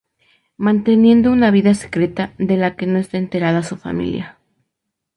Manteniendo 0.57 1.31
una 1.31 1.51
vida 1.51 1.75
secreta, 1.75 2.33
de 2.39 2.57
la 2.57 2.75
que 2.75 2.87
no 2.87 2.97
está 2.97 3.19
enterada 3.19 3.61
su 3.61 3.77
familia. 3.77 4.39